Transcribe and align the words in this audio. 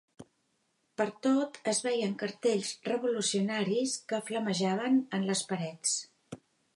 Pertot 1.01 1.59
es 1.71 1.81
veien 1.87 2.15
cartells 2.23 2.71
revolucionaris, 2.89 3.93
que 4.13 4.23
flamejaven 4.31 5.01
en 5.19 5.29
les 5.31 5.45
parets 5.53 5.95